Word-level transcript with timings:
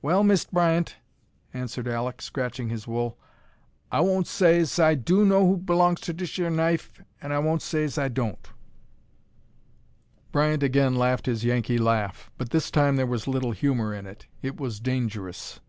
"Well, 0.00 0.24
Mist' 0.24 0.50
Bryant," 0.50 0.96
answered 1.52 1.84
Alek, 1.84 2.22
scratching 2.22 2.70
his 2.70 2.88
wool, 2.88 3.18
"I 3.90 4.00
won't 4.00 4.26
say 4.26 4.60
's 4.64 4.78
I 4.78 4.94
do 4.94 5.26
know 5.26 5.46
who 5.46 5.58
b'longs 5.58 6.00
ter 6.00 6.14
dish 6.14 6.38
yer 6.38 6.48
knife, 6.48 7.02
an' 7.20 7.32
I 7.32 7.38
won't 7.38 7.60
say 7.60 7.84
's 7.86 7.98
I 7.98 8.08
don't." 8.08 8.48
Bryant 10.30 10.62
again 10.62 10.96
laughed 10.96 11.26
his 11.26 11.44
Yankee 11.44 11.76
laugh, 11.76 12.30
but 12.38 12.48
this 12.48 12.70
time 12.70 12.96
there 12.96 13.04
was 13.04 13.28
little 13.28 13.52
humor 13.52 13.92
in 13.94 14.06
it. 14.06 14.26
It 14.40 14.58
was 14.58 14.80
dangerous. 14.80 15.60